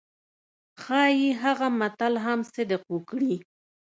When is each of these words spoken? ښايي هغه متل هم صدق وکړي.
ښايي 0.81 1.29
هغه 1.43 1.67
متل 1.79 2.13
هم 2.25 2.39
صدق 2.53 2.81
وکړي. 2.93 3.35